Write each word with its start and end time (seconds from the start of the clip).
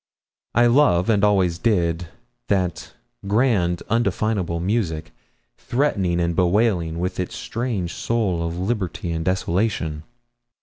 I 0.55 0.65
love, 0.65 1.11
and 1.11 1.23
always 1.23 1.59
did, 1.59 2.07
that 2.47 2.93
grand 3.27 3.83
undefinable 3.87 4.59
music, 4.59 5.11
threatening 5.59 6.19
and 6.19 6.35
bewailing, 6.35 6.97
with 6.97 7.19
its 7.19 7.35
strange 7.35 7.93
soul 7.93 8.41
of 8.41 8.57
liberty 8.57 9.11
and 9.11 9.23
desolation. 9.23 10.01